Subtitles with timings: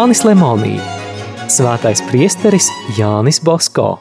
[0.00, 0.78] Jānis Lemonī,
[1.52, 3.98] Svētais priesteris Jānis Bosko.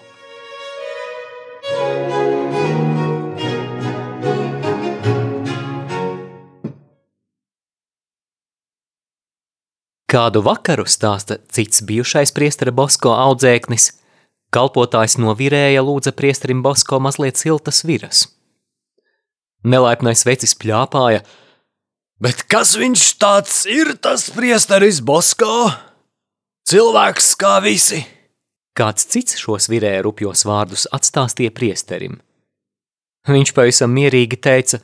[10.08, 13.90] Kādu vakaru stāsta cits bijušais priestera Bosko audzēknis,
[14.56, 18.24] kalpotājs no virēja lūdza priesterim Bosko mazliet siltas viras.
[19.68, 21.28] Nelaipnais vecis pļāpāja,
[22.24, 25.89] bet kas viņš tāds ir, tas priesteris Bosko?
[26.70, 28.04] Cilvēks kā visi!
[28.78, 32.20] Kāds cits šos virēja rupjos vārdus atstāstīja priesterim.
[33.28, 34.80] Viņš pavisam mierīgi teica,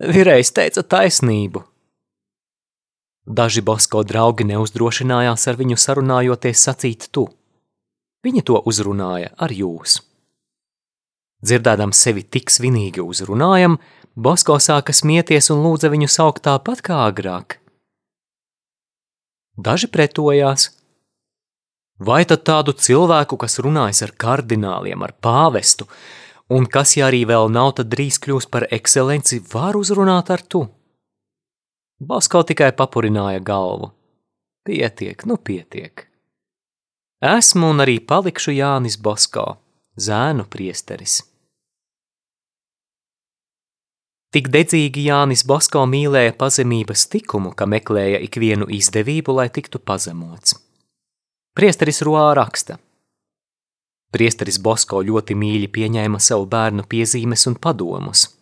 [0.00, 1.64] virējs teica taisnību–
[3.24, 7.24] Daži Bosko draugi neuzdrošinājās ar viņu sarunājoties sacīt tu.
[8.24, 10.02] Viņi to uzrunāja ar jūs.
[11.44, 13.78] Dzirdēdam sevi tik svinīgi uzrunājam,
[14.14, 17.58] Bosko sāka smieties un lūdza viņu saukt tāpat kā agrāk.
[19.56, 20.68] Daži pretojās.
[22.02, 25.86] Vai tad tādu cilvēku, kas runājas ar kardināliem, ar pāvestu,
[26.50, 30.66] un kas, ja arī vēl nav, tad drīz kļūs par ekscelenci, var uzrunāt ar tu?
[32.02, 33.92] Basko tikai papurināja galvu.
[34.66, 36.08] Pietiek, nu pietiek.
[37.22, 39.46] Esmu un arī palikšu Jānis Bosko,
[39.94, 41.20] zēnu priesteris.
[44.34, 50.63] Tik dedzīgi Jānis Bosko mīlēja pazemības tikumu, ka meklēja ikvienu izdevību, lai tiktu pazemots.
[51.54, 52.78] Priesteris Roā raksta.
[54.14, 58.28] Priesteris Bosko ļoti mīļi pieņēma savu bērnu piezīmes un padomus–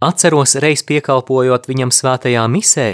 [0.00, 2.86] Atceros reiz piekalpojot viņam svētajā misē,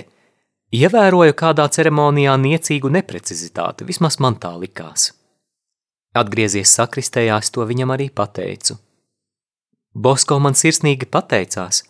[0.75, 5.13] ievēroju kādā ceremonijā niecīgu neprecizitāti, vismaz man tā likās.
[6.19, 8.75] Atgriezies sakristējās, to viņam arī pateicu.
[9.95, 11.85] Bosko man sirsnīgi pateicās,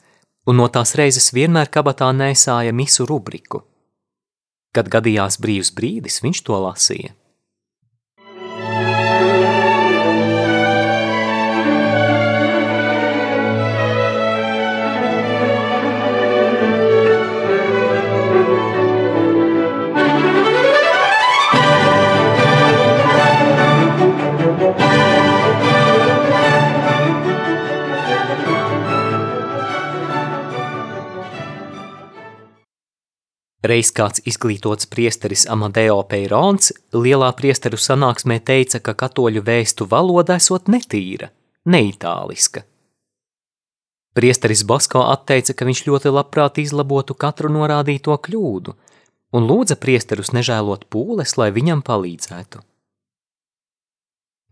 [0.46, 3.62] un no tās reizes vienmēr kabatā nesāja misu rubriku.
[4.74, 7.14] Kad gadījās brīvs brīdis, viņš to lasīja.
[33.64, 40.68] Reiz kāds izglītots priesteris Amadeo Peirons lielā priesteru sanāksmē teica, ka katoļu vēstu valoda esot
[40.68, 41.30] netīra,
[41.64, 42.66] neitāliska.
[44.16, 48.76] Priesteris Basko atteica, ka viņš ļoti labprāt izlabotu katru norādīto kļūdu
[49.36, 52.60] un lūdza priesterus nežēlot pūles, lai viņam palīdzētu.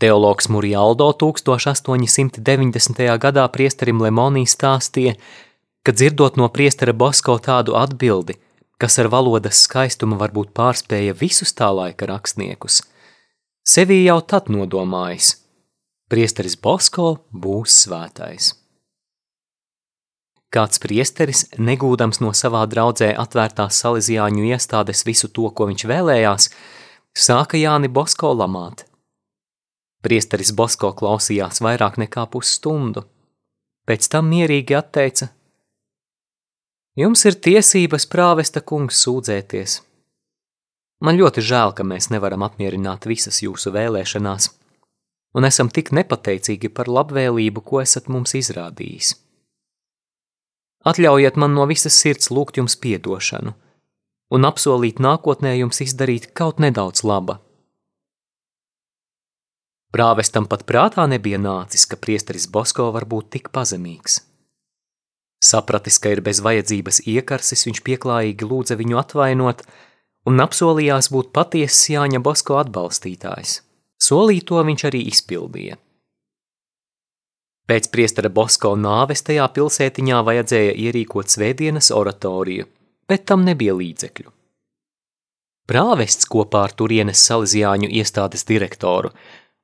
[0.00, 3.04] Teologs Murialdo 1890.
[3.20, 5.14] gadā priesterim Lemonī stāstīja,
[5.84, 8.40] ka dzirdot no priestera Basko tādu atbildi–
[8.80, 12.82] kas ar valodas skaistumu varbūt pārspēja visus tā laika rakstniekus,
[13.66, 15.34] sevī jau tad nodomājis–
[16.10, 18.52] priesteris Bosko būs svētais.
[20.54, 26.50] Kāds priesteris, negūdams no savā draudzē atvērtās salīdzjāņu iestādes visu to, ko viņš vēlējās,
[27.18, 28.84] sāka Jāni Bosko lamāt.
[30.04, 33.02] Priesteris Bosko klausījās vairāk nekā pusstundu.
[33.88, 35.32] Pēc tam mierīgi atteica–
[36.94, 39.80] Jums ir tiesības prāvesta kungs sūdzēties.
[41.02, 44.46] Man ļoti žēl, ka mēs nevaram apmierināt visas jūsu vēlēšanās,
[45.34, 49.16] un esam tik nepateicīgi par labvēlību, ko esat mums izrādījis.
[50.86, 53.56] Atļaujiet man no visas sirds lūgt jums piedošanu
[54.34, 57.40] un apsolīt nākotnē jums izdarīt kaut nedaudz laba.
[59.94, 64.22] Prāvestam pat prātā nebija nācis, ka priesteris Bosko var būt tik pazemīgs.
[65.44, 69.64] Sapratis, ka ir bez vajadzības iekarsis, viņš pieklājīgi lūdza viņu atvainot
[70.28, 73.58] un apsolījās būt patiesas Jāņa Bosko atbalstītājs.
[74.00, 75.76] Solīto viņš arī izpildīja.
[77.68, 82.66] Pēc priestara Bosko nāves tajā pilsētiņā vajadzēja ierīkot svētdienas oratoriju,
[83.08, 84.32] bet tam nebija līdzekļu.
[85.64, 89.14] Prāvests kopā ar turienes salīdzjāņu iestādes direktoru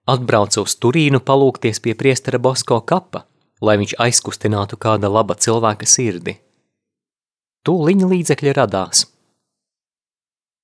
[0.09, 3.27] atbrauca uz Turīnu palūkties pie priestara Bosko kapa,
[3.61, 6.37] lai viņš aizkustinātu kāda laba cilvēka sirdi.
[7.67, 9.05] Tūliņa līdzekļi radās.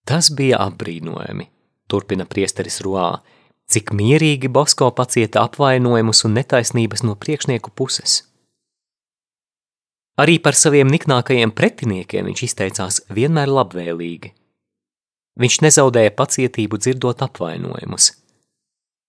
[0.07, 1.49] Tas bija apbrīnojami,
[1.91, 3.11] turpina priesteris Ruā,
[3.69, 8.23] cik mierīgi Bosko pacieta apvainojumus un netaisnības no priekšnieku puses.
[10.17, 14.33] Arī par saviem niknākajiem pretiniekiem viņš izteicās vienmēr labvēlīgi.
[15.37, 18.15] Viņš nezaudēja pacietību dzirdot apvainojumus,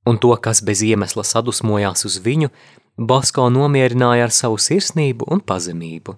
[0.07, 2.51] un to, kas bez iemesla sadusmojās uz viņu,
[2.97, 6.15] Basko nomierināja ar savu sirsnību un pazemību.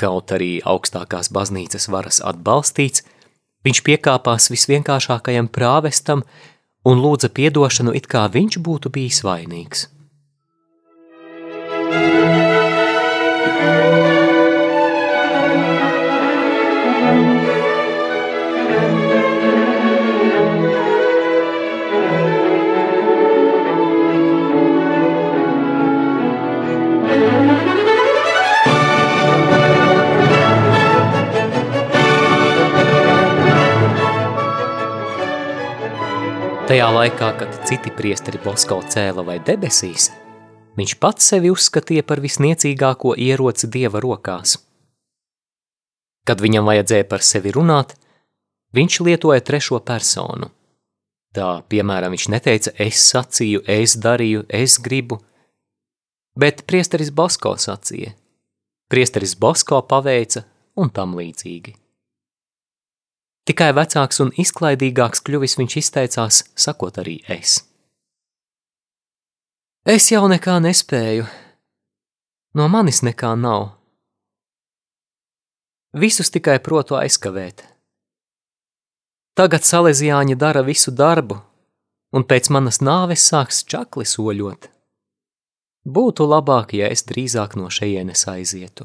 [0.00, 3.04] Kaut arī augstākās baznīcas varas atbalstīts,
[3.66, 6.24] Viņš piekāpās visvienkāršākajam prāvestam
[6.88, 9.88] un lūdza piedošanu, it kā viņš būtu bijis vainīgs.
[36.70, 40.04] Tajā laikā, kad citi priesteri Bosko cēla vai debesīs,
[40.78, 44.52] viņš pats sevi uzskatīja par visniecīgāko ieroci dieva rokās.
[46.30, 47.96] Kad viņam vajadzēja par sevi runāt,
[48.78, 50.52] viņš lietoja trešo personu.
[51.34, 55.18] Tā, piemēram, viņš neteica es sacīju, es darīju, es gribu,
[56.38, 58.14] bet priesteris Bosko sacīja,
[58.86, 60.46] priesteris Bosko paveica
[60.78, 61.79] un tam līdzīgi.
[63.48, 67.60] Tikai vecāks un izklaidīgāks kļuvis viņš izteicās, sakot arī es.
[69.88, 71.24] Es jau nekā nespēju,
[72.54, 73.70] no manis nekā nav.
[75.96, 77.64] Visus tikai protu aizkavēt.
[79.34, 81.40] Tagad salezijāņi dara visu darbu,
[82.12, 84.68] un pēc manas nāves sāks čakli soļot.
[85.88, 88.84] Būtu labāk, ja es drīzāk no šejienes aizietu.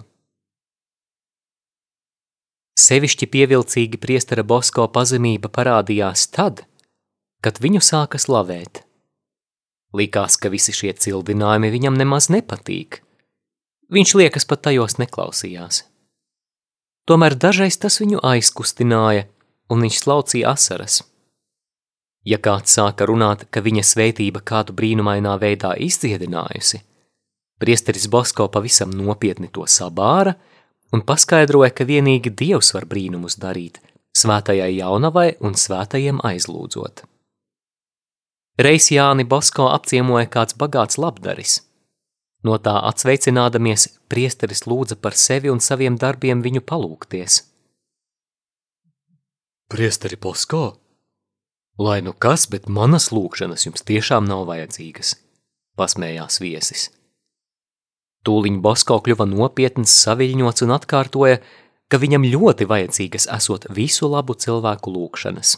[2.76, 6.66] Sevišķi pievilcīgi priestera Bosko pazemība parādījās tad,
[7.40, 8.82] kad viņu sāka slavēt.
[9.96, 13.00] Likās, ka visi šie cildinājumi viņam nemaz nepatīk.
[13.96, 15.86] Viņš liekas pat tajos neklausījās.
[17.08, 19.30] Tomēr dažreiz tas viņu aizkustināja,
[19.72, 20.98] un viņš slaucīja asaras.
[22.28, 26.82] Ja kāds sāka runāt, ka viņa svētība kādu brīnumainā veidā izdziedinājusi,
[27.62, 30.36] priesteris Bosko pavisam nopietni to sabāra–
[30.96, 33.82] un paskaidroja, ka vienīgi Dievs var brīnumus darīt,
[34.16, 37.04] svētajai jaunavai un svētajiem aizlūdzot.
[38.56, 41.58] Reiz Jāni Bosko apciemoja kāds bagāts labdaris.
[42.46, 47.42] No tā atsveicinādamies, priesteris lūdza par sevi un saviem darbiem viņu palūgties.
[49.68, 50.78] Priesteri Bosko,
[51.82, 55.16] lai nu kas, bet manas lūgšanas jums tiešām nav vajadzīgas,
[55.76, 56.92] pasmējās viesis.
[58.26, 61.40] Tūliņ Bosko kļuva nopietns, saviļņots un atkārtoja,
[61.92, 65.58] ka viņam ļoti vajadzīgas esot visu labu cilvēku lūkšanas.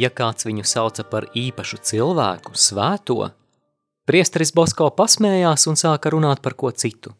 [0.00, 3.26] Ja kāds viņu sauca par īpašu cilvēku, svēto,
[4.08, 7.12] priesteris Bosko pasmējās un sāka runāt par ko citu.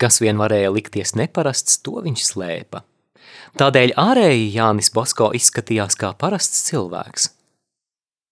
[0.00, 2.82] Kas vien varēja likties neparasts, to viņš slēpa.
[3.60, 7.30] Tādēļ ārēji Jānis Bosko izskatījās kā parasts cilvēks.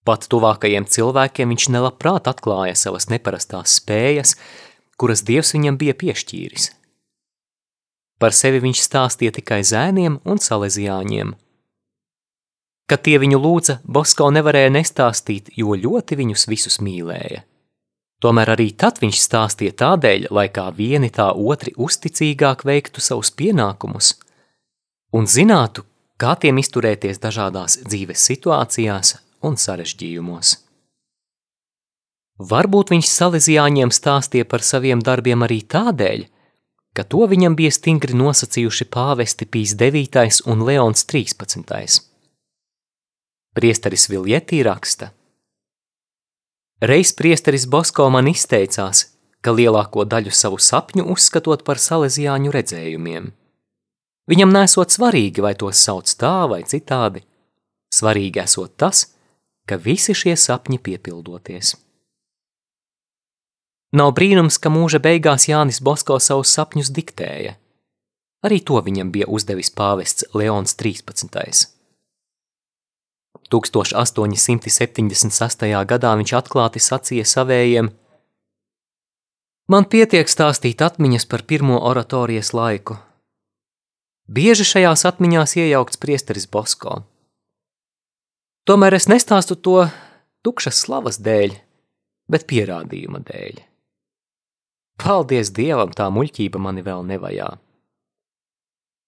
[0.04, 4.34] Pat tuvākajiem cilvēkiem viņš nelabprāt atklāja savas neparastās spējas,
[5.00, 6.66] kuras Dievs viņam bija piešķīris.
[8.20, 11.32] Par sevi viņš stāstīja tikai zēniem un salezijāņiem–
[12.90, 17.44] Kad tie viņu lūdza, Bosko nevarēja nestāstīt, jo ļoti viņus visus mīlēja.
[18.20, 24.14] Tomēr arī tad viņš stāstīja tādēļ, lai kā vieni tā otri uzticīgāk veiktu savus pienākumus
[25.14, 25.84] un zinātu,
[26.20, 30.54] kā tiem izturēties dažādās dzīves situācijās un sarežģījumos.
[32.50, 36.24] Varbūt viņš salīdzjāņiem stāstīja par saviem darbiem arī tādēļ,
[36.96, 40.42] ka to viņam bija stingri nosacījuši pāvesti Pīs 9.
[40.50, 42.13] un Leons 13.
[43.54, 45.12] Priesteris Viljetī raksta.
[46.82, 49.04] Reiz priesteris Bosko man izteicās,
[49.38, 53.28] ka lielāko daļu savu sapņu uzskatot par salezijāņu redzējumiem.
[54.26, 57.22] Viņam nesot svarīgi, vai tos sauc tā vai citādi.
[57.94, 59.04] Svarīgi esot tas,
[59.70, 61.76] ka visi šie sapņi piepildoties.
[63.94, 67.54] Nav brīnums, ka mūža beigās Jānis Bosko savus sapņus diktēja.
[68.42, 71.73] Arī to viņam bija uzdevis pāvests Leons 13.
[73.54, 75.86] 1876.
[75.86, 77.90] gadā viņš atklāti sacīja savējiem:
[79.70, 82.98] Man pietiek stāstīt atmiņas par pirmo oratorijas laiku.
[84.28, 87.02] Bieži šajās atmiņās iejaukts priesteris Bosko.
[88.64, 89.88] Tomēr es nestāstu to
[90.44, 91.50] tukšas slavas dēļ,
[92.28, 93.54] bet pierādījuma dēļ.
[95.00, 97.58] Paldies Dievam, tā muļķība mani vēl nevajā.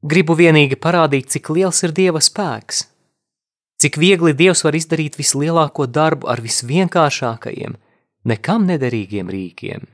[0.05, 2.85] Gribu vienīgi parādīt, cik liels ir Dieva spēks–
[3.87, 7.77] Cik viegli Dievs var izdarīt vislielāko darbu ar visvienkāršākajiem,
[8.27, 9.85] nekam nederīgiem rīkiem.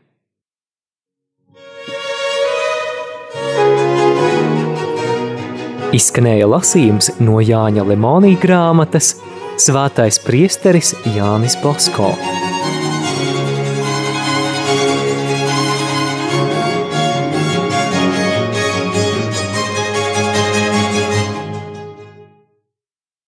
[5.93, 9.13] Izskanēja lasījums no Jāņa Lemonija grāmatas
[9.61, 12.15] Svētais priesteris Jānis Bosko.